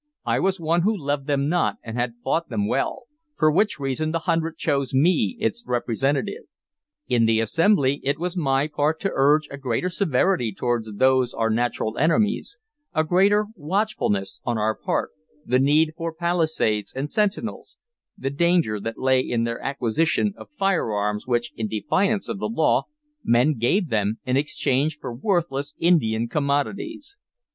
I 0.25 0.39
was 0.39 0.59
one 0.59 0.81
who 0.81 0.97
loved 0.97 1.27
them 1.27 1.47
not 1.47 1.77
and 1.83 1.95
had 1.95 2.15
fought 2.23 2.49
them 2.49 2.67
well, 2.67 3.03
for 3.37 3.51
which 3.51 3.79
reason 3.79 4.09
the 4.09 4.17
hundred 4.25 4.57
chose 4.57 4.95
me 4.95 5.37
its 5.39 5.63
representative. 5.67 6.45
In 7.07 7.27
the 7.27 7.39
Assembly 7.39 8.01
it 8.03 8.17
was 8.17 8.35
my 8.35 8.65
part 8.67 8.99
to 9.01 9.11
urge 9.13 9.47
a 9.51 9.57
greater 9.59 9.89
severity 9.89 10.53
toward 10.55 10.85
those 10.97 11.35
our 11.35 11.51
natural 11.51 11.99
enemies, 11.99 12.57
a 12.95 13.03
greater 13.03 13.45
watchfulness 13.55 14.41
on 14.43 14.57
our 14.57 14.75
part, 14.75 15.11
the 15.45 15.59
need 15.59 15.93
for 15.95 16.11
palisades 16.11 16.91
and 16.95 17.07
sentinels, 17.07 17.77
the 18.17 18.31
danger 18.31 18.79
that 18.79 18.97
lay 18.97 19.19
in 19.19 19.43
their 19.43 19.61
acquisition 19.61 20.33
of 20.35 20.49
firearms, 20.49 21.27
which, 21.27 21.53
in 21.55 21.67
defiance 21.67 22.27
of 22.27 22.39
the 22.39 22.49
law, 22.49 22.85
men 23.23 23.53
gave 23.55 23.89
them 23.89 24.17
in 24.25 24.35
exchange 24.35 24.97
for 24.97 25.13
worthless 25.13 25.75
Indian 25.77 26.27
commodities. 26.27 27.19